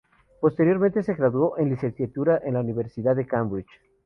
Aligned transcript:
Posteriormente 0.39 1.03
se 1.03 1.13
graduó 1.13 1.59
en 1.59 1.69
literatura 1.69 2.41
en 2.43 2.55
la 2.55 2.61
Universidad 2.61 3.15
de 3.15 3.27
Cambridge. 3.27 3.69